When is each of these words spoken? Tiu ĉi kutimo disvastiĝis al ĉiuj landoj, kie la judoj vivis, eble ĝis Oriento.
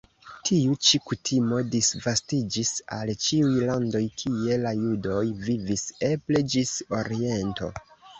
Tiu 0.49 0.75
ĉi 0.85 0.99
kutimo 1.09 1.57
disvastiĝis 1.73 2.71
al 2.95 3.11
ĉiuj 3.25 3.51
landoj, 3.71 4.01
kie 4.21 4.57
la 4.63 4.71
judoj 4.79 5.21
vivis, 5.51 5.85
eble 6.09 6.43
ĝis 6.55 6.73
Oriento. 7.01 7.71